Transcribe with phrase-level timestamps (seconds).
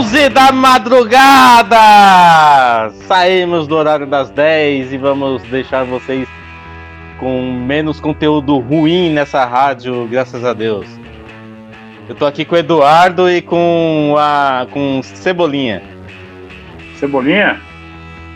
[0.00, 1.76] 11 da madrugada!
[3.06, 6.26] Saímos do horário das 10 e vamos deixar vocês
[7.18, 10.86] com menos conteúdo ruim nessa rádio, graças a Deus.
[12.08, 15.82] Eu tô aqui com o Eduardo e com a com Cebolinha.
[16.96, 17.60] Cebolinha?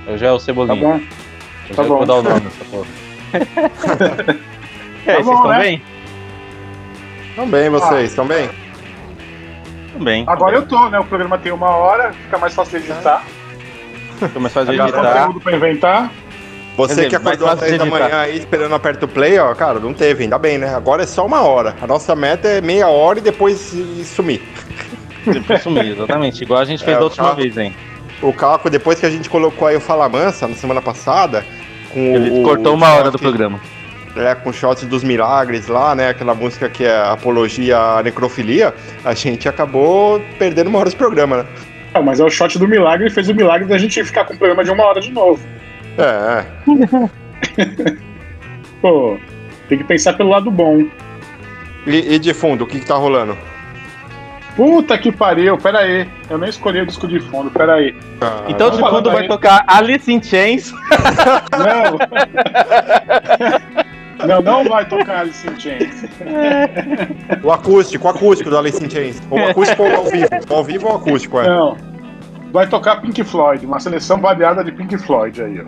[0.07, 0.77] Eu já é o Cebolinha.
[0.77, 1.01] Tá bom.
[1.71, 1.97] Eu tá bom.
[1.97, 2.87] vou dar o nome dessa porra.
[5.07, 5.59] e aí, Tá vocês bom, estão né?
[5.61, 5.83] bem?
[7.31, 8.11] Estão bem, vocês?
[8.11, 8.51] Estão bem?
[10.01, 10.25] Bem.
[10.27, 10.99] Agora eu tô, né?
[10.99, 13.25] O programa tem uma hora, fica mais fácil de editar.
[14.33, 15.15] Começou a Tem editar.
[15.23, 16.11] conteúdo pra inventar.
[16.77, 18.21] Você dizer, que acordou mais às fácil 10 da de manhã editar.
[18.21, 20.75] aí esperando aperto o play, ó, cara, não teve, ainda bem, né?
[20.75, 21.77] Agora é só uma hora.
[21.81, 24.43] A nossa meta é meia hora e depois i- sumir.
[25.27, 26.43] Depois sumiu, exatamente.
[26.43, 27.75] Igual a gente fez É, da última carro- vez, hein?
[28.21, 31.43] O Caco, depois que a gente colocou aí o Fala Mansa na semana passada,
[31.95, 33.59] com Ele o, cortou o uma hora do programa.
[34.17, 36.11] É, com shot dos milagres lá, né?
[36.11, 38.73] Aquela música que é apologia à necrofilia,
[39.05, 41.47] a gente acabou perdendo uma hora do programa, né?
[41.93, 44.35] Não, mas é o shot do milagre e fez o milagre da gente ficar com
[44.35, 45.41] o programa de uma hora de novo.
[45.99, 46.45] É, é.
[48.81, 49.19] Pô,
[49.69, 50.87] tem que pensar pelo lado bom.
[51.87, 53.37] E, e de fundo, o que, que tá rolando?
[54.57, 56.09] Puta que pariu, pera aí.
[56.31, 57.97] Eu nem escolhi o disco de fundo, pera aí.
[58.49, 59.29] Então Vamos de fundo vai daí.
[59.29, 60.73] tocar Alice in Chains.
[61.53, 61.99] Não.
[64.27, 66.05] não, não vai tocar Alice in Chains.
[67.43, 69.21] O acústico, o acústico do Alice in Chains.
[69.31, 70.29] O acústico ou ao vivo?
[70.51, 71.47] O ao vivo ou acústico, é?
[71.49, 71.77] Não.
[72.53, 75.65] Vai tocar Pink Floyd, uma seleção variada de Pink Floyd aí, ó.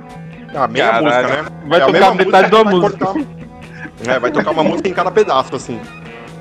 [0.54, 1.04] Ah, meia Caralho.
[1.04, 1.48] música, né?
[1.66, 3.04] Vai É a tocar mesma metade da música.
[3.06, 3.22] cortar-
[4.14, 5.80] É, vai tocar uma música em cada pedaço, assim.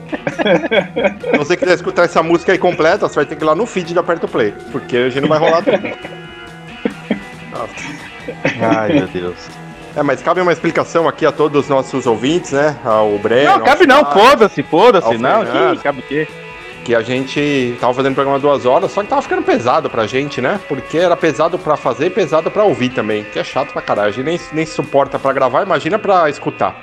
[1.32, 3.66] Se você quiser escutar essa música aí completa, você vai ter que ir lá no
[3.66, 5.80] feed da Aperto Play, porque a gente não vai rolar tudo.
[8.62, 9.50] Ai, meu Deus.
[9.96, 12.78] É, mas cabe uma explicação aqui a todos os nossos ouvintes, né?
[12.84, 13.52] Ao Breno.
[13.52, 15.18] Não, cabe não, foda-se, foda-se.
[15.18, 15.46] Não,
[15.76, 16.28] que cabe o quê?
[16.84, 20.06] Que a gente tava fazendo o programa duas horas, só que tava ficando pesado pra
[20.06, 20.60] gente, né?
[20.68, 24.10] Porque era pesado pra fazer e pesado pra ouvir também, que é chato pra caralho.
[24.10, 26.76] A gente nem, nem suporta pra gravar, imagina pra escutar.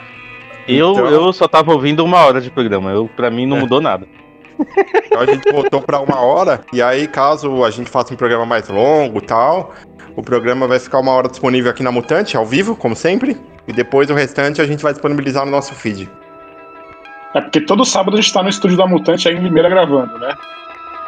[0.67, 2.91] Eu, Então- eu só tava ouvindo uma hora de programa.
[2.91, 3.61] Eu, pra mim não É.
[3.61, 4.07] mudou nada.
[5.07, 8.47] Então a gente voltou pra uma hora, e aí, caso a gente faça um programa
[8.47, 9.73] mais longo e tal,
[10.17, 13.37] o programa vai ficar uma hora disponível aqui na Mutante, ao vivo, como sempre,
[13.67, 16.09] e depois o restante a gente vai disponibilizar no nosso feed.
[17.35, 20.19] É porque todo sábado a gente tá no estúdio da Mutante aí em Limeira gravando,
[20.19, 20.35] né?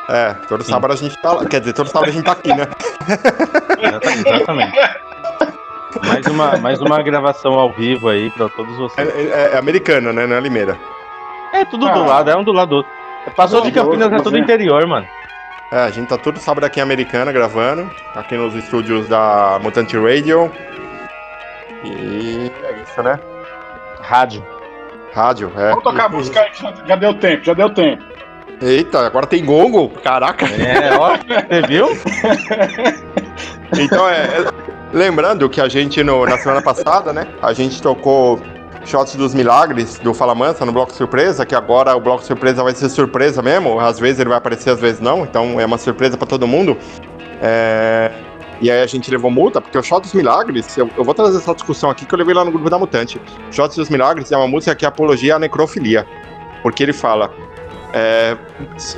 [0.08, 1.44] É, todo sábado a gente tá lá.
[1.46, 2.66] Quer dizer, todo sábado a gente tá aqui, né?
[4.26, 4.72] Exatamente.
[6.06, 9.08] Mais uma, mais uma gravação ao vivo aí pra todos É, vocês.
[9.32, 10.26] é- é americana, né?
[10.26, 10.76] Não é Limeira.
[11.52, 12.06] É tudo do Ah.
[12.06, 12.92] lado, é um do lado do outro.
[13.36, 14.44] Passou de do Campinas, é tudo mas é.
[14.44, 15.06] interior, mano.
[15.72, 19.96] É, a gente tá todo sábado aqui em Americana gravando, aqui nos estúdios da Mutante
[19.98, 20.50] Radio.
[21.84, 23.18] E é isso, né?
[24.00, 24.44] Rádio.
[25.12, 25.70] Rádio, é.
[25.70, 28.02] Vamos tocar a música aí, que já, já deu tempo, já deu tempo.
[28.62, 30.44] Eita, agora tem gongo, caraca.
[30.46, 31.88] É, ó, você viu?
[33.76, 34.52] Então, é, é-
[34.92, 38.40] lembrando que a gente, no- na semana passada, né, a gente tocou
[38.84, 42.74] Shots dos Milagres, do Fala Mansa, no Bloco Surpresa, que agora o Bloco Surpresa vai
[42.74, 46.16] ser surpresa mesmo, às vezes ele vai aparecer, às vezes não, então é uma surpresa
[46.16, 46.76] pra todo mundo.
[47.40, 48.10] É,
[48.60, 51.38] E aí a gente levou multa, porque o Shot dos Milagres, eu, eu vou trazer
[51.38, 53.20] essa discussão aqui que eu levei lá no grupo da Mutante.
[53.50, 56.06] Shots dos Milagres é uma música que apologia à necrofilia,
[56.62, 57.30] porque ele fala,
[57.92, 58.36] é,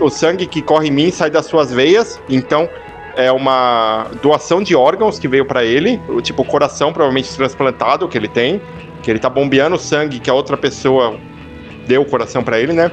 [0.01, 2.69] o sangue que corre em mim sai das suas veias, então
[3.17, 8.29] é uma doação de órgãos que veio pra ele, tipo coração provavelmente transplantado que ele
[8.29, 8.61] tem,
[9.07, 11.17] que ele tá bombeando o sangue que a outra pessoa
[11.87, 12.91] deu o coração pra ele, né?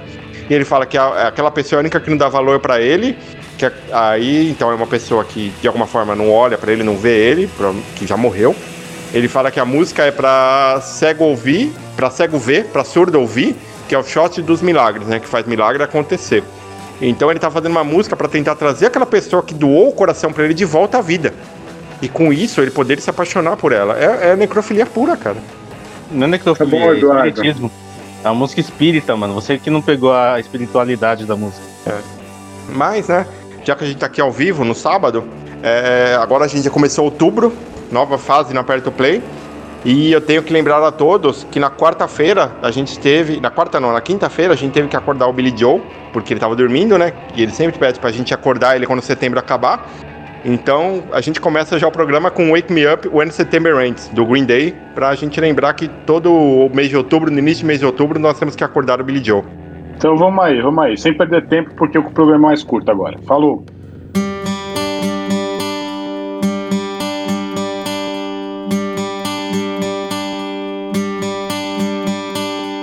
[0.48, 2.80] E ele fala que a- aquela pessoa é a única que não dá valor pra
[2.80, 3.18] ele,
[3.58, 6.96] que aí então é uma pessoa que de alguma forma não olha pra ele, não
[6.98, 8.56] vê ele, pro- que já morreu.
[9.12, 13.56] Ele fala que a música é pra cego ouvir, pra cego ver, pra surdo ouvir,
[13.90, 15.20] que é o shot dos milagres, né?
[15.20, 16.44] Que faz milagre acontecer.
[17.02, 20.32] Então ele tá fazendo uma música pra tentar trazer aquela pessoa que doou o coração
[20.32, 21.34] pra ele de volta à vida.
[22.04, 23.98] E com isso ele poder se apaixonar por ela.
[23.98, 25.38] É, é necrofilia pura, cara.
[26.12, 27.72] Não é necrofilia, Tá bom, é espiritismo.
[28.24, 29.34] É uma música espírita, mano.
[29.34, 31.62] Você que não pegou a espiritualidade da música.
[32.70, 33.26] Mas, né,
[33.64, 35.26] já que a gente tá aqui ao vivo no sábado,
[35.62, 37.54] é, agora a gente já começou outubro,
[37.92, 39.22] nova fase na Perto Play.
[39.86, 43.42] E eu tenho que lembrar a todos que na quarta-feira a gente teve.
[43.42, 45.82] Na quarta não, na quinta-feira a gente teve que acordar o Billy Joe,
[46.14, 47.12] porque ele tava dormindo, né?
[47.36, 49.90] E ele sempre pede pra gente acordar ele quando setembro acabar.
[50.46, 54.26] Então a gente começa já o programa com Wake Me Up When September Ends, do
[54.26, 57.80] Green Day, pra gente lembrar que todo o mês de outubro, no início do mês
[57.80, 59.44] de outubro, nós temos que acordar o Billy Joe.
[59.96, 63.18] Então vamos aí, vamos aí, sem perder tempo, porque o programa é mais curto agora.
[63.26, 63.64] Falou!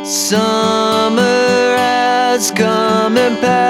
[0.05, 3.69] Summer has come and passed.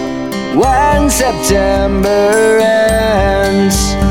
[0.55, 4.10] when September ends.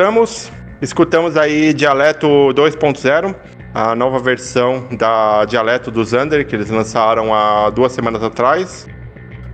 [0.00, 3.34] Voltamos, escutamos aí Dialeto 2.0,
[3.72, 8.86] a nova versão da Dialeto do Zander, que eles lançaram há duas semanas atrás.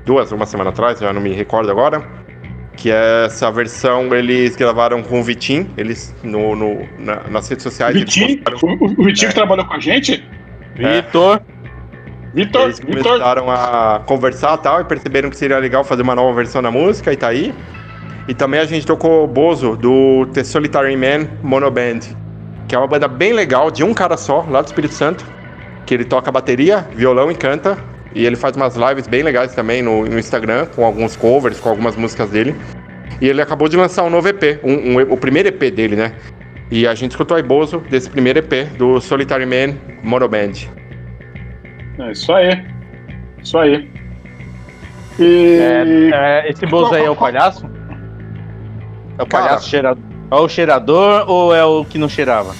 [0.04, 2.02] Duas, uma semana atrás, já não me recordo agora.
[2.76, 7.62] Que é essa versão eles gravaram com o Vitim, eles no, no- na- nas redes
[7.62, 7.94] sociais.
[8.42, 10.28] postaram- o, o Vitinho que trabalhou com a gente?
[10.74, 11.40] Vitor,
[12.34, 16.34] Vitor, Eles começaram a conversar e tal, e perceberam que seria legal fazer uma nova
[16.34, 17.54] versão da música, e tá aí.
[18.32, 21.98] E também a gente tocou Bozo, do The Solitary Man Monoband,
[22.66, 25.22] que é uma banda bem legal, de um cara só, lá do Espírito Santo,
[25.84, 27.76] que ele toca bateria, violão e canta.
[28.14, 31.68] E ele faz umas lives bem legais também no, no Instagram, com alguns covers, com
[31.68, 32.54] algumas músicas dele.
[33.20, 36.14] E ele acabou de lançar um novo EP, um- um- o primeiro EP dele, né?
[36.70, 40.52] E a gente escutou aí Bozo desse primeiro EP, do Solitary Man Monoband.
[41.98, 42.64] É isso aí.
[43.42, 43.90] Isso aí.
[45.18, 45.58] E.
[45.60, 47.70] É, é, esse Bozo aí é o palhaço?
[49.22, 49.44] É o Cara.
[49.44, 50.04] palhaço cheirador?
[50.30, 52.54] É o cheirador ou é o que não cheirava?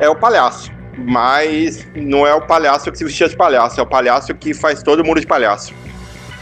[0.00, 0.70] É o palhaço.
[0.98, 4.82] Mas não é o palhaço que se vestia de palhaço, é o palhaço que faz
[4.82, 5.72] todo mundo de palhaço.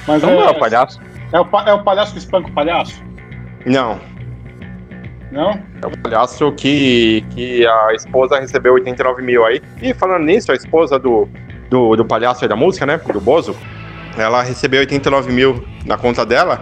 [0.08, 1.00] Mas não é é, o palhaço.
[1.32, 3.02] é, o, pa- é o palhaço que espanca o palhaço?
[3.66, 4.00] Não,
[5.30, 5.50] Não?
[5.82, 9.60] é o palhaço que, que a esposa recebeu 89 mil aí.
[9.82, 11.28] E falando nisso, a esposa do,
[11.68, 12.96] do, do palhaço aí da música, né?
[12.96, 13.54] Do Bozo,
[14.16, 16.60] ela recebeu 89 mil na conta dela.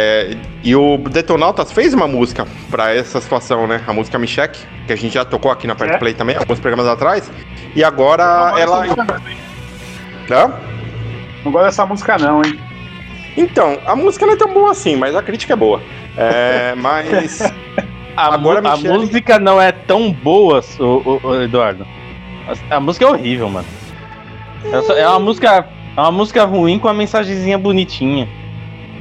[0.00, 3.82] É, e o Detonautas fez uma música pra essa situação, né?
[3.84, 5.98] A música Me Cheque, que a gente já tocou aqui na Perto É?
[5.98, 7.28] Play também, alguns programas atrás.
[7.74, 9.20] E agora não gosto ela.
[10.28, 10.54] não?
[11.44, 12.58] Não gosto dessa música, não, hein?
[13.36, 15.80] Então, a música não é tão boa assim, mas a crítica é boa.
[16.16, 17.42] É, mas.
[18.16, 21.86] A, Agora, a Michele- música não é tão boa, o, o- o Eduardo.
[22.70, 23.66] A, a música é horrível, mano.
[24.72, 25.66] É, só- é uma música.
[25.96, 28.28] É uma música ruim com uma mensagenzinha bonitinha.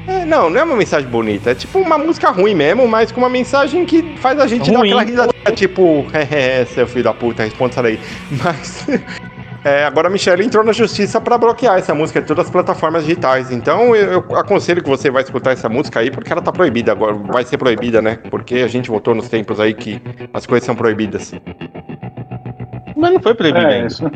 [0.08, 1.52] É, não, não é uma mensagem bonita.
[1.52, 4.91] É tipo uma música ruim mesmo, mas com uma mensagem que faz a gente Ruim.
[4.93, 8.00] dar aquela risadinha, tipo, é, seu filho da puta, responde isso aí.
[8.43, 8.88] Mas.
[9.65, 13.04] é, agora a Michelle entrou na justiça pra bloquear essa música de todas as plataformas
[13.04, 13.52] digitais.
[13.52, 16.93] Então eu, eu aconselho que você vai escutar essa música aí, porque ela tá proibida
[16.93, 17.13] agora.
[17.13, 18.17] Vai ser proibida, né?
[18.30, 20.02] Porque a gente voltou nos tempos aí que
[20.34, 21.34] as coisas são proibidas.
[22.96, 24.10] Mas não foi proibido É, isso.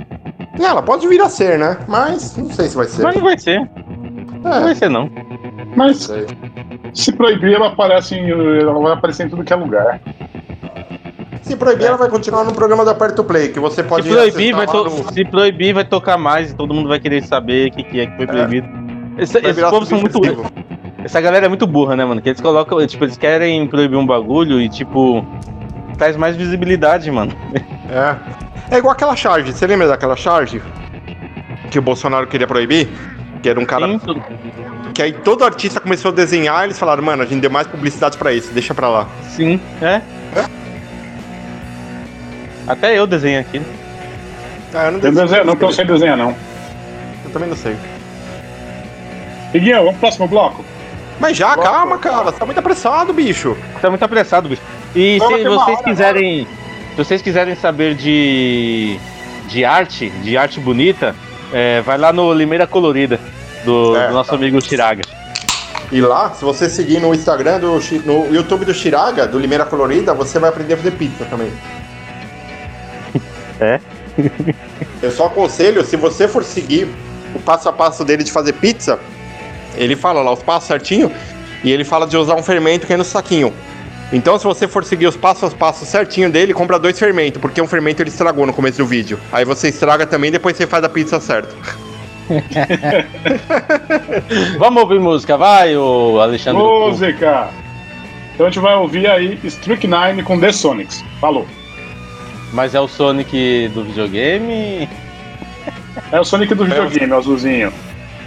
[0.59, 1.77] É, ela pode vir a ser, né?
[1.87, 3.03] Mas não sei se vai ser.
[3.03, 3.59] Mas não vai ser.
[3.59, 5.09] Não vai É, ser, não.
[5.75, 6.11] Mas
[6.93, 9.99] se proibir, ela aparece em, ela vai aparecer em tudo que é lugar.
[11.41, 14.53] Se proibir, ela vai continuar no programa do Aperto Play, que você pode Se proibir,
[14.53, 17.83] vai no- se proibir, vai tocar mais e todo mundo vai querer saber o que,
[17.83, 18.67] que é que foi proibido.
[19.17, 20.19] Esse, vai esses povos são muito.
[21.03, 22.21] Essa galera é muito burra, né, mano?
[22.21, 22.85] Que eles colocam.
[22.85, 25.25] Tipo, eles querem proibir um bagulho e, tipo.
[25.97, 27.31] Traz mais visibilidade, mano.
[27.89, 28.15] É.
[28.75, 29.51] É igual aquela charge.
[29.51, 30.61] Você lembra daquela charge?
[31.69, 32.87] Que o Bolsonaro queria proibir?
[33.41, 33.87] Que era um cara.
[33.87, 33.99] Sim,
[34.93, 37.67] Que aí todo artista começou a desenhar e eles falaram, mano, a gente deu mais
[37.67, 39.07] publicidade pra isso, deixa pra lá.
[39.35, 40.01] sim, é.
[42.67, 43.61] Até eu desenho aqui.
[44.73, 46.35] Ah, eu não, Eu desenho, não eu sei desenhar, não.
[47.25, 47.75] Eu também não sei.
[49.53, 50.63] Iguinho, vamos pro próximo bloco?
[51.19, 52.31] Mas já, calma, cara.
[52.31, 53.57] Você tá muito apressado, bicho.
[53.81, 54.61] Tá muito apressado, bicho.
[54.95, 56.47] E se vocês hora quiserem.
[56.91, 58.97] Se vocês quiserem saber de.
[59.47, 61.15] de arte, de arte bonita,
[61.53, 63.19] é, vai lá no Limeira Colorida,
[63.63, 64.35] do, É, do nosso tá.
[64.35, 65.03] amigo Tiraga.
[65.91, 70.13] E lá, se você seguir no Instagram, do, no YouTube do Chiraga, do Limeira Colorida,
[70.13, 71.51] você vai aprender a fazer pizza também.
[73.59, 73.79] É?
[75.03, 76.89] Eu só aconselho, se você for seguir
[77.35, 78.99] o passo a passo dele de fazer pizza,
[79.75, 81.11] ele fala lá os passos certinho
[81.63, 83.53] e ele fala de usar um fermento que é no saquinho.
[84.11, 87.61] Então, se você for seguir os passos a passos certinho dele, compra dois fermentos, porque
[87.61, 89.19] um fermento ele estragou no começo do vídeo.
[89.31, 91.53] Aí você estraga também, depois você faz a pizza certa.
[94.57, 96.61] Vamos ouvir música, vai, o Alexandre.
[96.61, 97.49] Música!
[98.33, 101.03] Então a gente vai ouvir aí Strychnine com The Sonics.
[101.19, 101.45] Falou.
[102.53, 104.87] Mas é o Sonic do videogame?
[106.11, 107.73] É o Sonic do videogame, o azulzinho.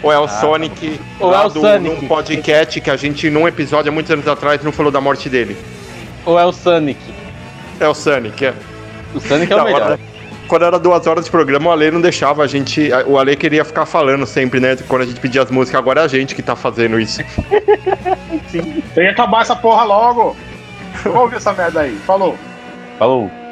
[0.03, 2.03] Ou é o Sonic, Ou lá é o do, Sonic.
[2.03, 5.29] num podcast que a gente, num episódio há muitos anos atrás, não falou da morte
[5.31, 5.57] dele.
[6.27, 7.01] Ou é o Sonic?
[7.81, 8.55] É o Sonic, é.
[9.15, 9.83] O Sonic é o Da melhor.
[9.83, 10.01] hora.
[10.47, 12.91] Quando era duas horas de programa, o Ale não deixava a gente.
[13.07, 14.77] O Ale queria ficar falando sempre, né?
[14.89, 17.23] Quando a gente pedia as músicas, agora é a gente que tá fazendo isso.
[18.53, 20.37] Tem que acabar essa porra logo.
[21.03, 21.97] Vamos ouvir essa merda aí.
[22.07, 22.37] Falou.
[22.99, 23.44] Falou.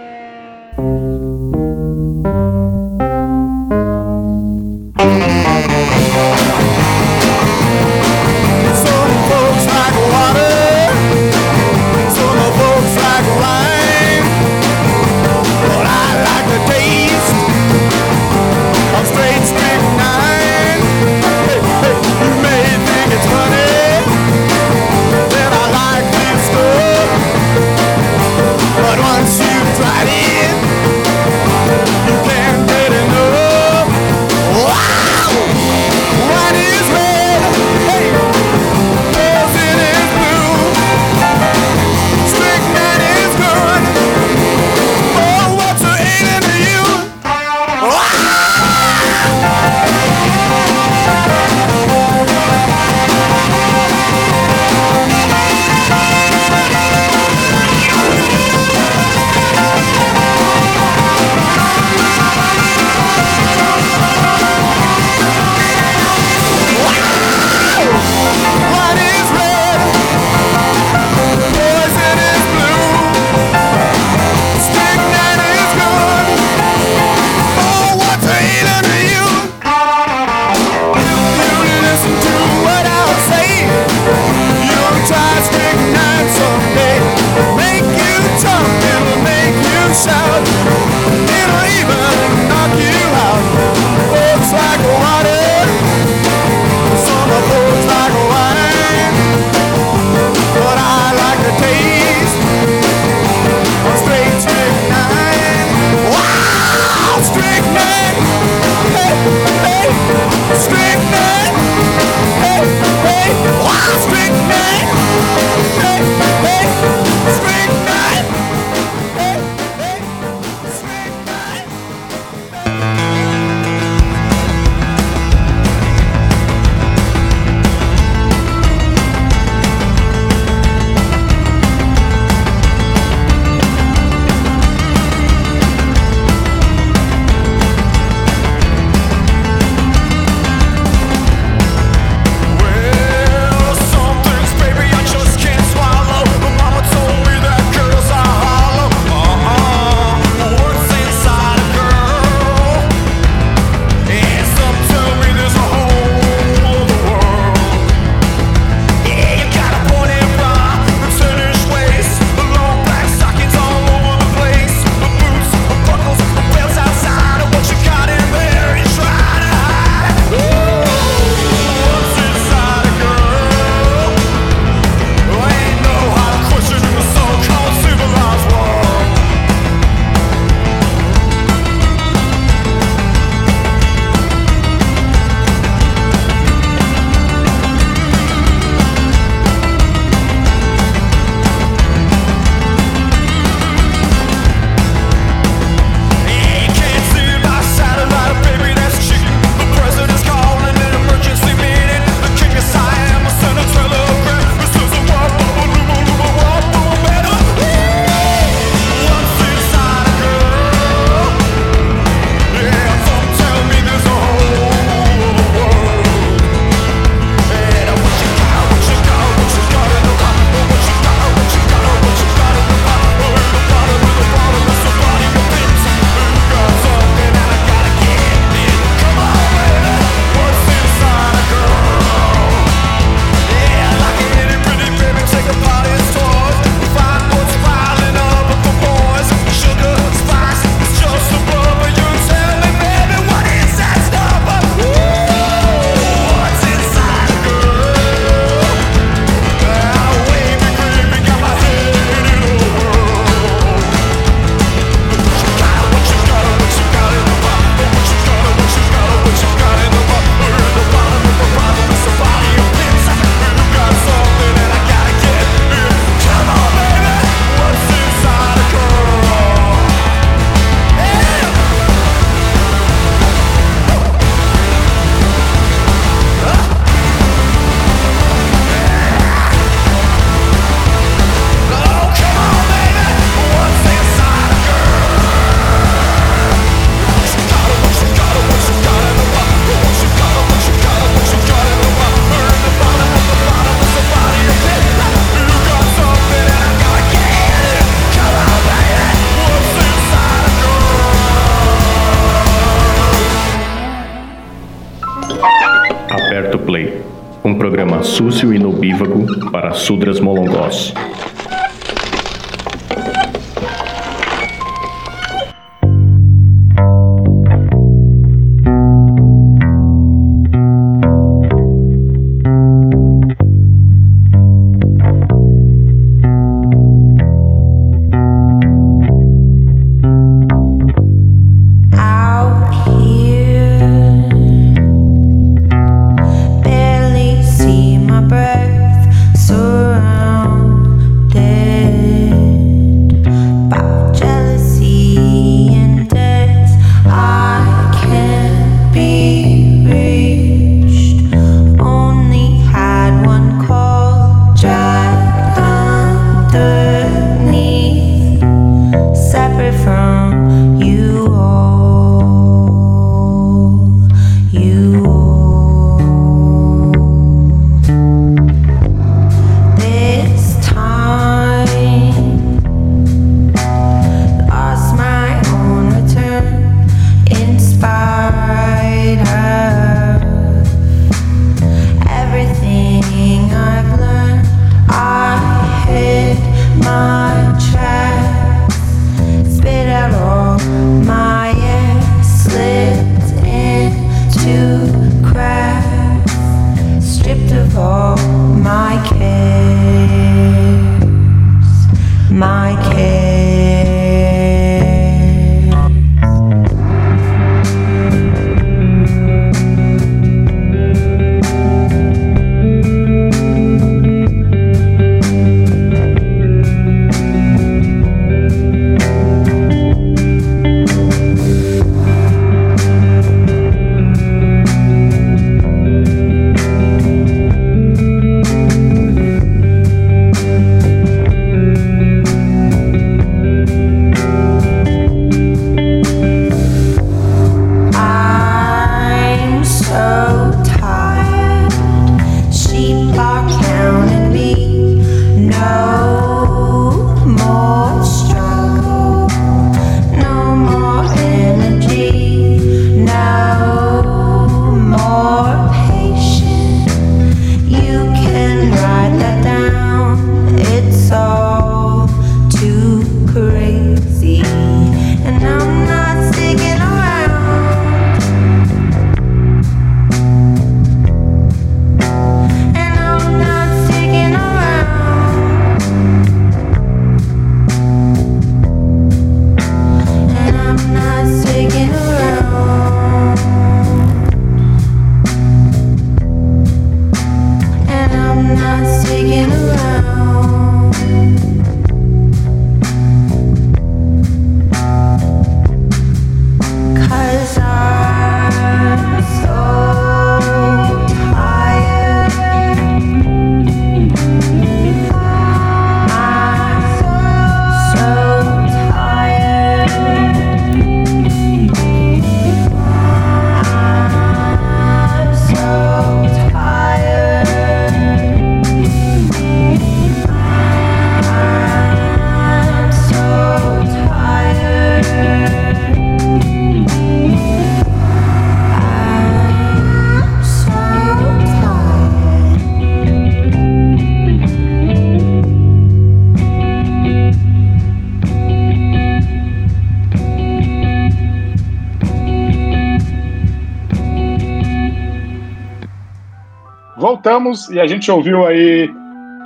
[547.53, 548.85] Voltamos e a gente ouviu aí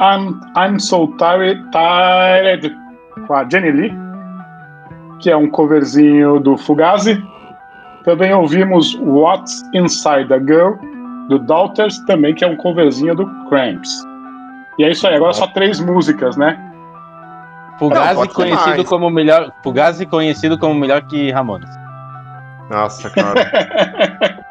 [0.01, 2.77] I'm, I'm So Tired, Tired
[3.27, 3.95] com a Jenny Lee,
[5.21, 7.23] que é um coverzinho do Fugazi.
[8.05, 10.75] Também ouvimos What's Inside a Girl,
[11.29, 13.91] do Daughters, também que é um coverzinho do Cramps.
[14.79, 16.57] E é isso aí, agora só três músicas, né?
[17.73, 19.53] Não, Fugazi ser conhecido como melhor.
[19.63, 21.71] Fugazi conhecido como melhor que Ramones.
[22.71, 24.45] Nossa, cara.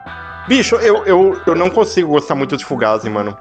[0.47, 3.37] Bicho, eu, eu, eu não consigo gostar muito de Fugazi, mano.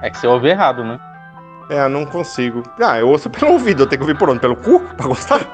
[0.00, 0.98] É que você ouve errado, né?
[1.70, 2.62] É, eu não consigo.
[2.80, 4.40] Ah, eu ouço pelo ouvido, eu tenho que ouvir por onde?
[4.40, 4.80] Pelo cu?
[4.96, 5.40] Pra gostar?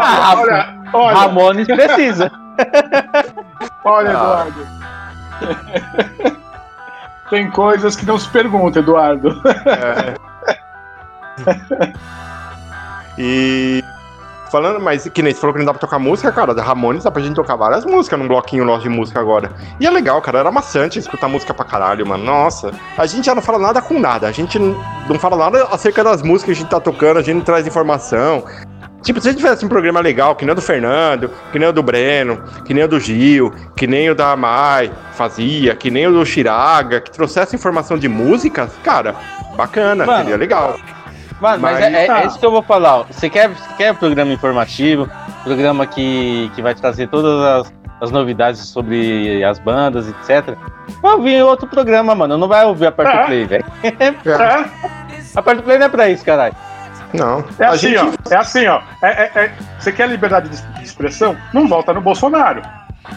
[0.00, 2.30] Ah, olha, olha, Ramones precisa.
[3.84, 4.46] olha, Ah.
[4.48, 4.66] Eduardo.
[7.30, 9.40] Tem coisas que não se pergunta, Eduardo.
[9.66, 10.14] É.
[13.18, 13.82] E.
[14.50, 17.04] Falando, mas que nem você falou que não dá pra tocar música, cara, da Ramones
[17.04, 19.50] dá pra gente tocar várias músicas num bloquinho nosso de música agora.
[19.78, 22.24] E é legal, cara, era maçante escutar música pra caralho, mano.
[22.24, 26.02] Nossa, a gente já não fala nada com nada, a gente não fala nada acerca
[26.02, 28.44] das músicas que a gente tá tocando, a gente não traz informação.
[29.02, 31.68] Tipo, se a gente tivesse um programa legal, que nem o do Fernando, que nem
[31.68, 35.90] o do Breno, que nem o do Gil, que nem o da Mai fazia, que
[35.90, 39.14] nem o do Chiraga, que trouxesse informação de músicas, cara,
[39.56, 40.76] bacana, Mano, seria legal.
[41.40, 42.20] Mano, mas, Mas é, é- tá.
[42.22, 42.96] é isso que eu vou falar.
[42.98, 43.04] ó.
[43.04, 45.08] Você quer, você quer programa informativo,
[45.44, 50.56] programa que, que vai trazer todas as, as novidades sobre as bandas, etc.
[51.00, 52.36] Vai ouvir outro programa, mano.
[52.36, 53.24] Não vai ouvir a parte É.
[53.26, 53.64] play, velho.
[53.82, 54.88] É,
[55.36, 56.54] A parte play não é pra isso, caralho.
[57.14, 57.44] Não.
[57.58, 57.98] é a assim, gente...
[58.00, 58.34] ó.
[58.34, 58.80] É assim, ó.
[59.02, 61.36] É, é- é- você quer liberdade de expressão?
[61.54, 62.60] Não volta no Bolsonaro.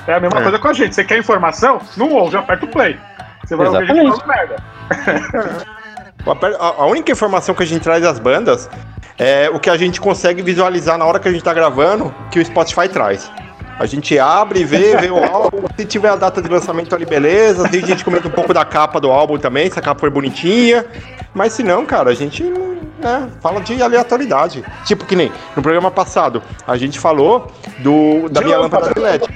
[0.08, 0.44] É a mesma É.
[0.44, 0.94] coisa com a gente.
[0.96, 1.82] Você quer informação?
[1.98, 2.98] Não ouve, aperta o play.
[3.44, 4.22] Você vai ouvir a gente Exatamente.
[4.22, 5.66] falando merda.
[6.26, 8.70] A A única informação que a gente traz das bandas
[9.18, 12.40] é o que a gente consegue visualizar na hora que a gente tá gravando, que
[12.40, 13.32] o Spotify traz.
[13.80, 17.68] A gente abre, vê, vê o álbum, se tiver a data de lançamento ali, beleza.
[17.68, 20.86] Tem gente comenta um pouco da capa do álbum também, se a capa for bonitinha.
[21.34, 24.64] Mas se não, cara, a gente né, fala de aleatoriedade.
[24.86, 28.88] Tipo que nem no programa passado, a gente falou do, da De minha lâmpada.
[28.88, 29.28] lâmpada de LED.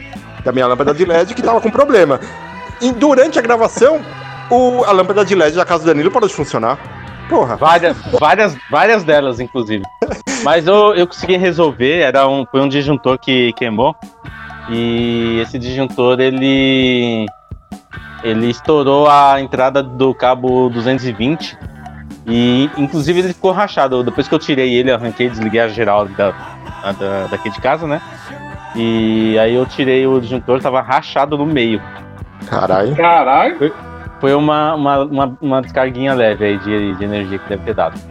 [0.43, 2.19] Da minha lâmpada de LED que tava com problema.
[2.81, 3.99] E durante a gravação,
[4.49, 6.77] o, a lâmpada de LED da casa do Danilo parou de funcionar.
[7.29, 7.55] Porra.
[7.55, 9.83] Várias, várias, várias delas, inclusive.
[10.43, 13.95] Mas eu, eu consegui resolver, era um, foi um disjuntor que queimou.
[14.69, 17.25] E esse disjuntor, ele.
[18.23, 21.57] Ele estourou a entrada do cabo 220.
[22.27, 24.03] E inclusive ele ficou rachado.
[24.03, 26.33] Depois que eu tirei ele, arranquei, desliguei a geral da,
[26.83, 28.01] a da, daqui de casa, né?
[28.75, 31.81] E aí eu tirei o disjuntor, tava rachado no meio.
[32.47, 32.95] Caralho.
[32.95, 33.73] Caralho.
[34.25, 38.01] Foi uma, uma, uma, uma descarguinha leve aí de, de energia que deve ter dado.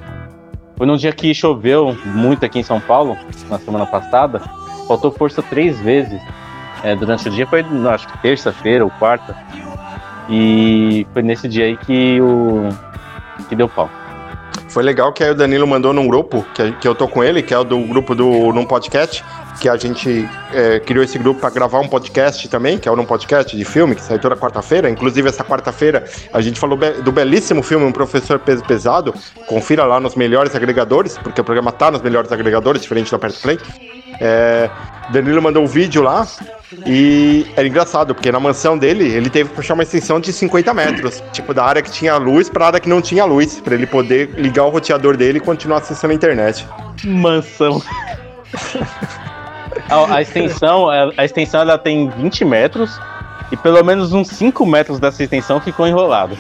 [0.77, 3.19] Foi num dia que choveu muito aqui em São Paulo,
[3.51, 4.39] na semana passada.
[4.87, 6.23] Faltou força três vezes
[6.85, 7.45] é, durante o dia.
[7.49, 9.37] Foi, acho que terça-feira ou quarta.
[10.31, 12.69] E foi nesse dia aí que o.
[13.49, 13.91] que deu pau.
[14.69, 17.43] Foi legal que aí o Danilo mandou num grupo, que, que eu tô com ele,
[17.43, 19.25] que é o do grupo do Num Podcast,
[19.61, 22.97] que a gente é, criou esse grupo para gravar um podcast também, que é o
[22.97, 24.91] Num Podcast de filme, que sai toda quarta-feira.
[24.91, 29.15] Inclusive, essa quarta-feira a gente falou be- do belíssimo filme Um Professor Peso Pesado.
[29.47, 33.41] Confira lá nos melhores agregadores, porque o programa tá nos melhores agregadores, diferente do Aperto
[33.41, 33.59] Play.
[34.21, 34.71] É,
[35.11, 36.27] Danilo mandou um vídeo lá
[36.87, 40.73] e era engraçado, porque na mansão dele ele teve que puxar uma extensão de 50
[40.73, 43.87] metros, tipo da área que tinha luz pra área que não tinha luz, pra ele
[43.87, 46.67] poder ligar o roteador dele e continuar acessando a internet.
[47.05, 47.83] Mansão.
[49.89, 52.99] a, a extensão, a, a extensão ela tem 20 metros.
[53.53, 56.37] E pelo menos uns 5 metros dessa extensão ficou enrolado.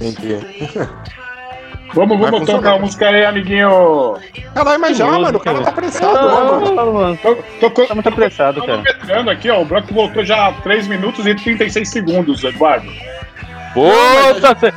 [0.00, 0.38] Entendi.
[1.94, 4.14] Vamos, vamos tocar a música aí, amiguinho.
[4.54, 6.74] Caralho, mas já, música, mano, o cara tá apressado, mano?
[6.74, 7.16] Não, mano.
[7.22, 8.82] Tô, tô, tô, Tá muito apressado, cara.
[8.82, 9.62] cronometrando aqui, ó.
[9.62, 12.86] O bloco voltou já há 3 minutos e 36 segundos, Eduardo.
[13.72, 14.74] Puta,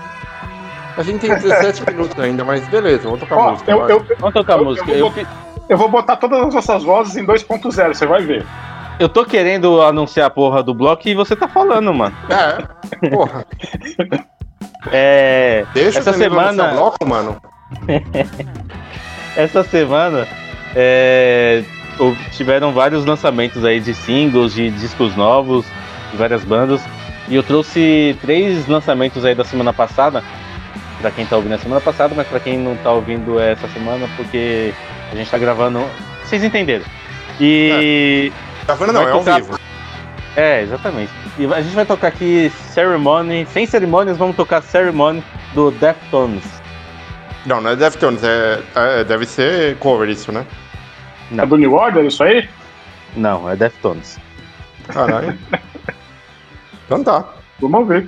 [0.98, 3.72] A gente tem 17 minutos ainda, mas beleza, vamos tocar Ó, música.
[3.72, 4.92] eu, eu, Vamos tocar Eu- música.
[4.92, 5.28] eu Eu, fi-
[5.72, 8.46] eu vou botar todas as nossas vozes em 2.0, você vai ver.
[9.00, 12.16] eu tô querendo anunciar a porra do bloco e você tá falando, mano.
[12.30, 13.46] É, porra.
[14.92, 15.66] É.
[15.74, 17.38] Deixa Essa semana- bloco, mano.
[19.36, 20.28] Essa semana
[20.76, 21.64] é,
[22.32, 25.66] tiveram vários lançamentos aí de singles, de discos novos,
[26.12, 26.82] de várias bandas.
[27.30, 30.22] E eu trouxe três lançamentos aí da semana passada.
[31.00, 34.08] Pra quem tá ouvindo a semana passada, mas pra quem não tá ouvindo essa semana,
[34.18, 34.72] porque
[35.12, 35.86] a gente tá gravando.
[36.24, 36.86] Vocês entenderam.
[37.40, 38.32] E.
[38.66, 38.94] Tá vendo?
[38.94, 39.60] Não, é ao vivo.
[40.36, 41.12] É, exatamente.
[41.38, 43.46] E a gente vai tocar aqui Ceremony.
[43.48, 46.62] Sem cerimônias, vamos tocar Ceremony do Deftones.
[47.46, 50.46] Não, não é Deftones, é, é- deve ser cover isso, né?
[51.38, 52.48] É do New Order isso aí?
[53.16, 54.20] Não, é Deftones.
[54.88, 55.38] Caralho.
[56.86, 57.26] então tá.
[57.60, 58.08] Vamos ver.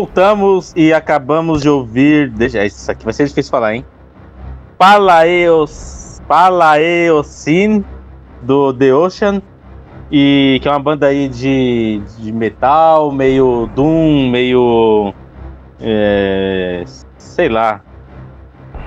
[0.00, 2.28] Voltamos e acabamos de ouvir.
[2.30, 3.84] Deixa, isso aqui vai ser difícil falar, hein?
[4.76, 7.82] Palaeos, Palaeocin
[8.42, 9.40] do The Ocean.
[10.12, 15.12] E que é uma banda aí de, de metal, meio Doom, meio.
[15.80, 16.84] é,
[17.18, 17.80] sei lá.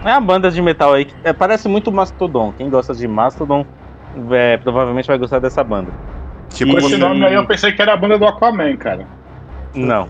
[0.05, 2.53] É uma banda de metal aí que é, parece muito Mastodon.
[2.57, 3.65] Quem gosta de Mastodon
[4.31, 5.91] é, provavelmente vai gostar dessa banda.
[6.53, 9.05] Tipo, Com esse E- nome aí eu pensei que era a banda do Aquaman, cara.
[9.75, 10.07] Não.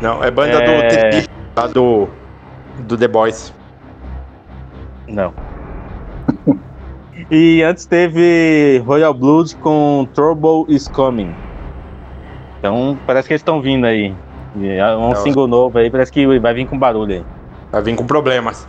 [0.00, 1.20] Não, é banda É.
[1.22, 2.08] do lá do,
[2.80, 3.54] do The Boys.
[5.08, 5.32] Não.
[7.30, 11.34] e antes teve Royal Blood com Trouble is Coming.
[12.58, 14.14] Então parece que eles estão vindo aí.
[14.62, 17.24] É Um single novo aí, parece que vai vir com barulho aí.
[17.72, 18.68] Vai vir com problemas.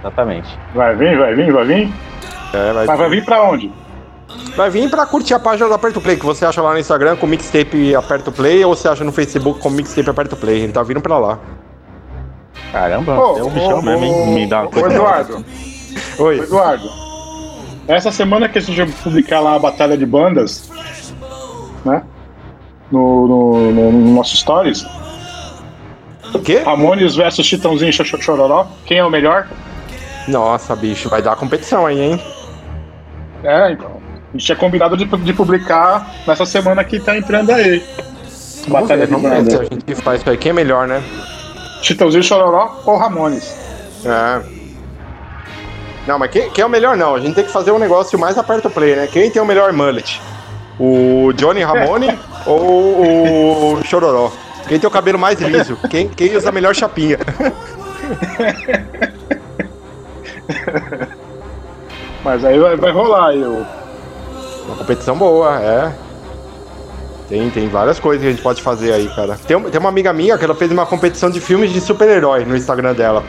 [0.00, 0.58] Exatamente.
[0.74, 1.92] Vai vir, vai vir, vai vir?
[2.52, 3.72] É, vai, Mas vai vir pra onde?
[4.56, 7.16] Vai vir pra curtir a página do Aperto Play, que você acha lá no Instagram
[7.16, 10.60] com Mixtape Aperto Play, ou você acha no Facebook com Mixtape Aperto Play.
[10.62, 11.38] Ele tá vindo pra lá.
[12.72, 14.26] Caramba, Ô, é um bichão ô, mesmo, hein?
[14.34, 14.94] Me dá uma ô, coisa.
[14.94, 15.44] Eduardo,
[16.18, 16.38] Oi.
[16.38, 16.88] Eduardo.
[17.88, 20.70] Essa semana que a gente vai publicar lá a batalha de bandas,
[21.84, 22.02] né?
[22.92, 24.86] No, no, no, no nosso Stories.
[26.32, 26.58] O quê?
[26.64, 28.66] Ramones versus Chitãozinho e Cho- Cho- Chororó.
[28.86, 29.48] Quem é o melhor?
[30.28, 32.22] Nossa, bicho, vai dar competição aí, hein?
[33.42, 33.99] É, então.
[34.30, 37.84] A gente tinha combinado de, de publicar nessa semana que tá entrando aí.
[38.68, 40.36] Vamos Batalha ver, vamos ver se a gente faz isso aí.
[40.36, 41.02] Quem é melhor, né?
[41.82, 43.52] Chitãozinho Chororó ou Ramones?
[44.04, 44.40] É.
[46.06, 47.14] Não, mas quem, quem é o melhor não?
[47.14, 49.08] A gente tem que fazer um negócio mais aperto play, né?
[49.10, 50.20] Quem tem o melhor mullet?
[50.78, 54.30] O Johnny Ramone ou o Chororó?
[54.68, 55.76] Quem tem o cabelo mais liso?
[55.88, 57.18] Quem, quem usa a melhor chapinha?
[62.22, 63.66] Mas aí vai, vai rolar aí o.
[64.70, 65.92] Uma competição boa, é.
[67.28, 69.36] Tem, tem várias coisas que a gente pode fazer aí, cara.
[69.46, 72.56] Tem, tem uma amiga minha que ela fez uma competição de filmes de super-herói no
[72.56, 73.24] Instagram dela.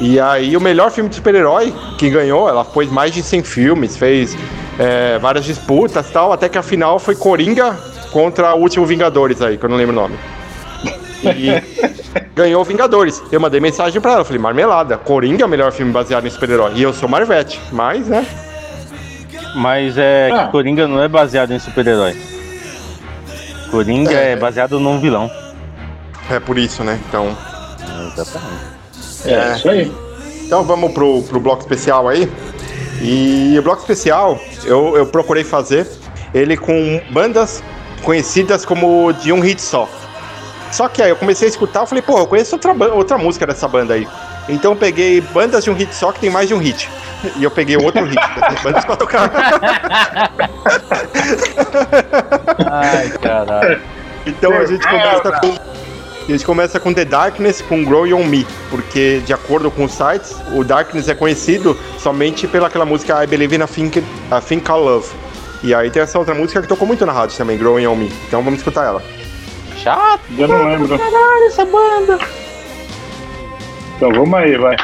[0.00, 3.96] E aí o melhor filme de super-herói que ganhou, ela pôs mais de 100 filmes,
[3.96, 4.36] fez
[4.76, 7.76] é, várias disputas e tal, até que a final foi Coringa
[8.10, 10.18] contra o Último Vingadores aí, que eu não lembro o nome.
[11.22, 11.62] E
[12.34, 13.22] ganhou Vingadores.
[13.30, 16.72] Eu mandei mensagem pra ela, falei, marmelada, Coringa é o melhor filme baseado em super-herói.
[16.74, 18.26] E eu sou Marvete, mas, né?
[19.56, 20.44] Mas é Ah.
[20.44, 22.14] que Coringa não é baseado em super-herói.
[23.70, 24.32] Coringa É.
[24.32, 24.36] é.
[24.36, 25.30] baseado num vilão.
[26.30, 26.98] É por isso, né?
[27.08, 27.36] Então.
[28.12, 28.76] Exatamente.
[29.24, 29.56] É, É.
[29.56, 29.92] isso aí.
[30.44, 32.30] Então vamos pro, pro bloco especial aí.
[33.00, 35.86] E o bloco especial eu, eu procurei fazer
[36.34, 37.62] ele com bandas
[38.02, 39.88] conhecidas como de um hit só.
[40.70, 43.46] Só que aí eu comecei a escutar e falei, pô, eu conheço outra, outra música
[43.46, 44.06] dessa banda aí.
[44.48, 46.88] Então eu peguei bandas de um hit só que tem mais de um hit.
[47.36, 48.18] E eu peguei outro hit,
[48.62, 49.30] bandas pra tocar.
[52.70, 53.80] Ai, caralho.
[54.26, 55.76] Então a gente começa com.
[56.28, 59.92] A gente começa com The Darkness, com Growing On Me, porque de acordo com os
[59.92, 63.92] sites, o Darkness é conhecido somente pela aquela música I Believe in a Thing,
[64.28, 65.08] a Thing Called Love.
[65.62, 68.12] E aí tem essa outra música que tocou muito na rádio também, Growing On Me.
[68.26, 69.02] Então vamos escutar ela.
[69.76, 70.98] Chato, Eu não lembro.
[70.98, 72.18] caralho, essa banda.
[73.96, 74.76] Então vamos aí, vai.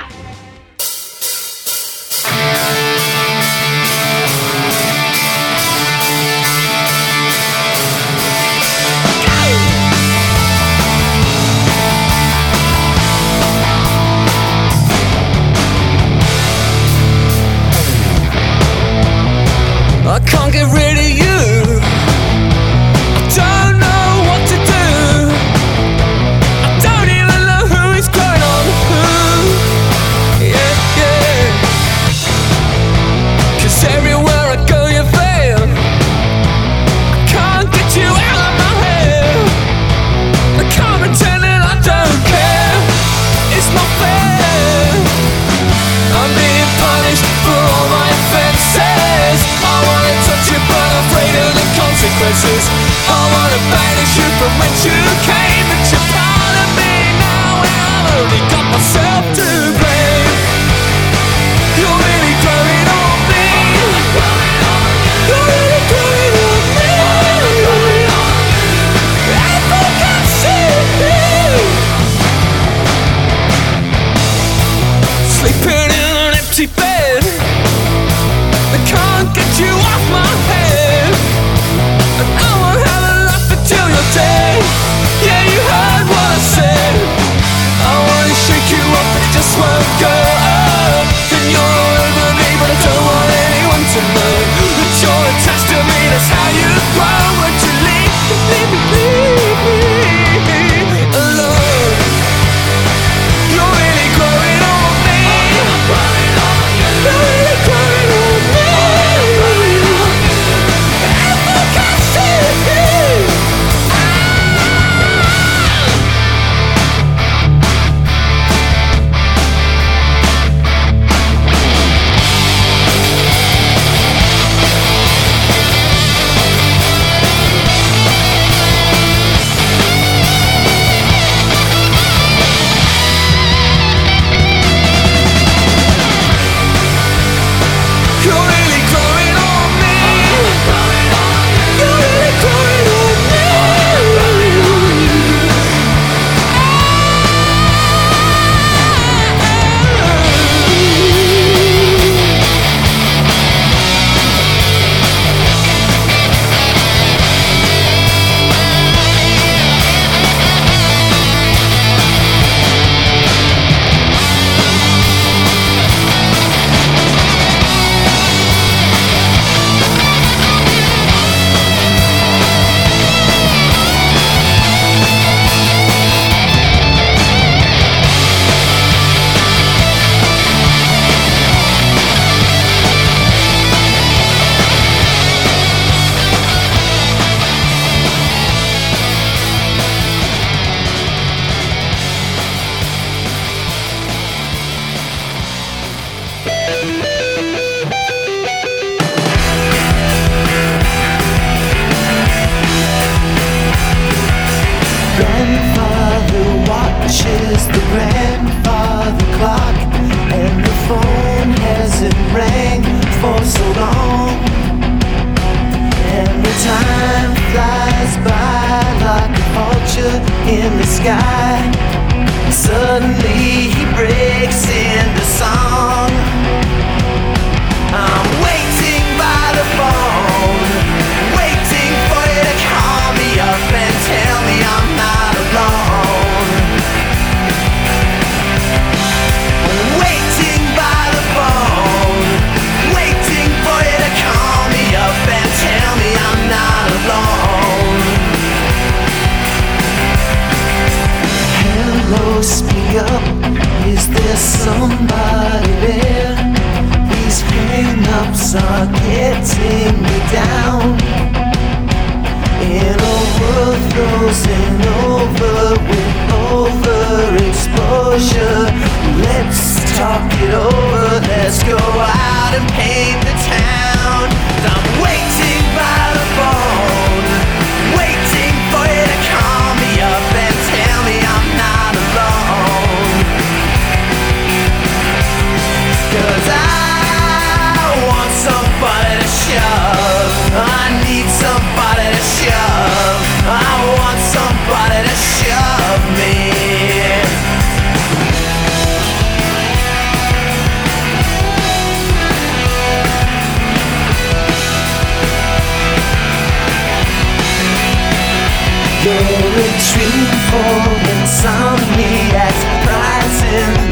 [309.13, 309.21] A
[309.59, 310.73] retreat for
[311.13, 313.92] insomniacs, rising.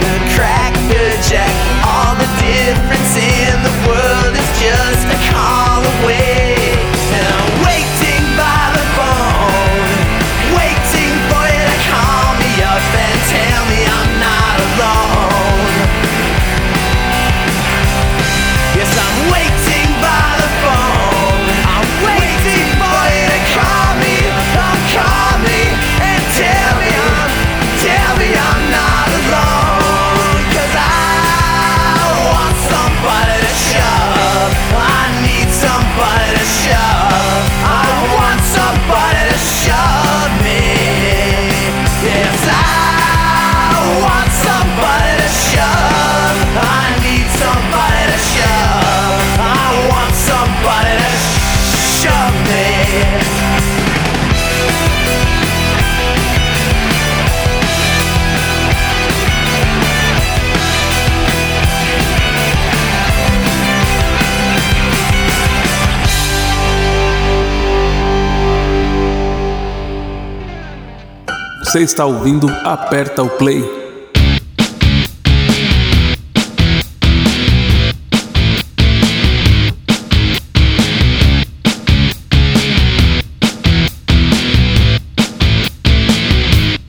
[71.70, 73.62] Você está ouvindo Aperta o Play.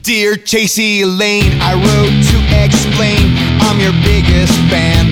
[0.02, 5.06] Dear Chasey Lane, I wrote to explain I'm your biggest fan.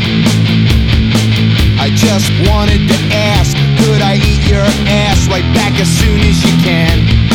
[1.79, 6.43] I just wanted to ask, could I eat your ass right back as soon as
[6.43, 7.30] you can?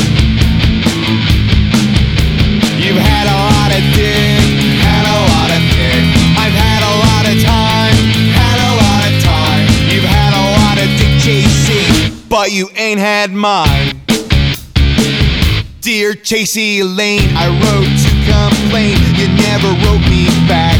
[12.45, 14.05] But you ain't had mine.
[15.81, 18.93] Dear Chasey Lane, I wrote to complain.
[19.17, 20.77] You never wrote me back.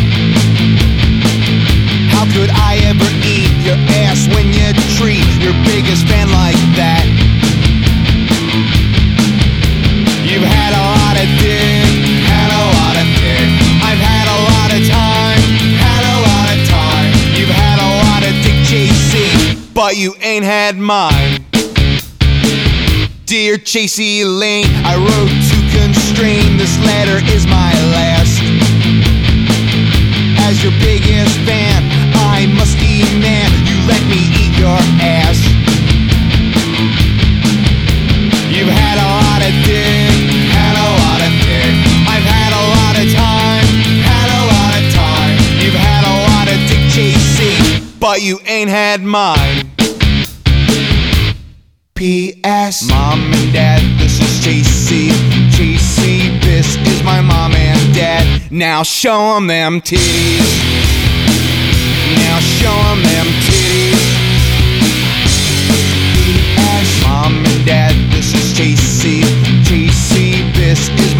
[2.13, 7.01] How could I ever eat your ass when you treat your biggest fan like that?
[10.21, 11.64] You've had a lot of dick,
[19.85, 21.45] but you ain't had mine.
[23.27, 26.57] Dear Chasey Lane, I wrote to constrain.
[26.57, 28.41] This letter is my last.
[30.41, 31.85] As your biggest fan,
[32.17, 35.37] I must demand you let me eat your ass.
[38.49, 40.17] You've had a lot of dick,
[40.49, 41.73] had a lot of dick.
[42.09, 43.69] I've had a lot of time,
[44.01, 45.37] had a lot of time.
[45.61, 49.64] You've had a lot of dick chasing, but you ain't had mine.
[52.05, 52.87] P.S.
[52.87, 55.09] Mom and Dad, this is JC.
[55.57, 58.51] JC, this is my mom and dad.
[58.51, 60.45] Now show 'em them titties.
[62.21, 64.05] Now show 'em them titties.
[66.13, 67.01] P.S.
[67.01, 69.23] Mom and Dad, this is JC.
[69.63, 71.15] JC, this is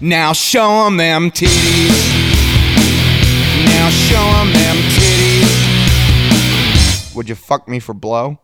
[0.00, 1.98] Now show 'em them titties.
[3.64, 5.50] Now show 'em them titties.
[7.16, 8.38] Would you fuck me for blow?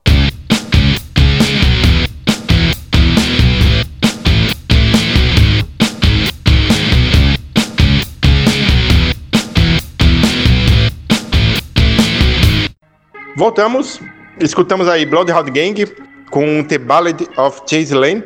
[13.38, 14.00] Voltamos,
[14.40, 15.86] escutamos aí Bloodhound Gang
[16.28, 18.24] com The Ballad of Chase Lane,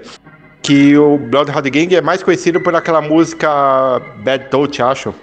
[0.62, 5.14] que o Bloodhound Gang é mais conhecido por aquela música Bad Touch, acho.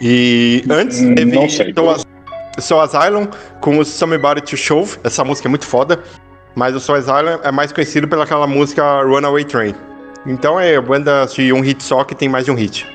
[0.00, 1.48] E antes Hum, teve.
[1.74, 2.06] Soul, As-
[2.64, 3.26] Soul Asylum
[3.60, 6.02] com o Somebody to Show, essa música é muito foda,
[6.54, 9.74] mas o Soul Asylum é mais conhecido pelaquela música Runaway Train.
[10.26, 12.86] Então é banda de um hit só que tem mais de um hit.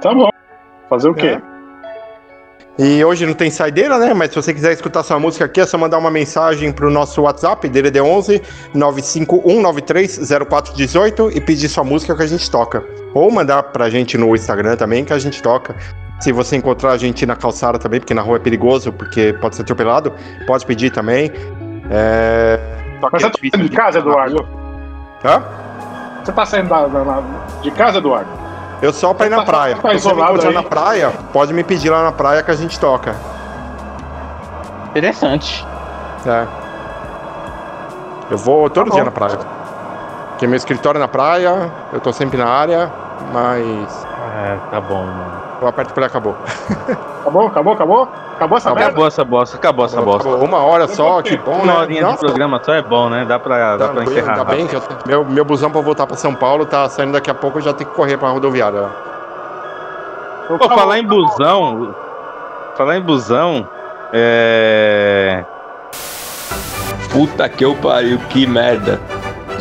[0.00, 0.28] Tá bom.
[0.90, 1.40] Fazer o quê?
[2.76, 4.12] E hoje não tem saideira, né?
[4.12, 7.22] Mas se você quiser escutar essa música aqui, é só mandar uma mensagem pro nosso
[7.22, 8.42] WhatsApp, DDD 11
[8.74, 12.82] 951930418 e pedir sua música que a gente toca.
[13.14, 15.76] Ou mandar pra gente no Instagram também que a gente toca.
[16.20, 19.56] Se você encontrar a gente na calçada também, porque na rua é perigoso, porque pode
[19.56, 20.12] ser atropelado,
[20.46, 21.30] pode pedir também.
[21.90, 22.58] É...
[23.00, 24.46] Mas é você tá saindo de casa, Eduardo?
[25.24, 25.42] Hã?
[26.24, 27.22] Você tá saindo da- da-
[27.62, 28.30] de casa, Eduardo?
[28.84, 29.76] Eu só pra ir na Tá- praia.
[29.76, 30.54] tá Se você me encontrar aí?
[30.54, 33.16] na praia, pode me pedir lá na praia que a gente toca.
[34.90, 35.66] Interessante.
[36.26, 36.46] É.
[38.30, 39.38] Eu vou todo Tá dia na praia.
[40.30, 42.92] Porque meu escritório é na praia, eu tô sempre na área,
[43.32, 44.06] mas.
[44.36, 45.43] É, tá bom, mano.
[45.64, 46.36] O aperto play acabou.
[47.22, 48.08] Acabou, acabou, acabou?
[48.36, 48.84] Acabou essa merda?
[48.90, 50.28] Acabou essa bosta, acabou essa bosta.
[50.28, 50.46] Acabou.
[50.46, 51.78] Uma hora só, que bom, Uma né?
[51.78, 53.24] horinha de Nossa, programa só é bom, né?
[53.24, 54.32] Dá pra, dá pra tranquilo, encerrar.
[54.32, 57.30] Ainda bem que eu- meu, meu busão pra voltar pra São Paulo tá saindo daqui
[57.30, 58.90] a pouco, eu já tenho que correr pra rodoviária.
[60.48, 61.94] Pô, falar em busão.
[62.76, 63.66] Falar em busão.
[64.12, 65.44] É.
[67.10, 69.00] Puta que eu pariu, que merda.